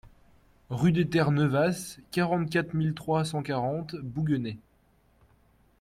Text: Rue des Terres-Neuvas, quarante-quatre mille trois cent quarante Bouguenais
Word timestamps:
Rue 0.71 0.91
des 0.93 1.07
Terres-Neuvas, 1.07 1.97
quarante-quatre 2.09 2.73
mille 2.73 2.95
trois 2.95 3.23
cent 3.23 3.43
quarante 3.43 3.95
Bouguenais 3.97 4.57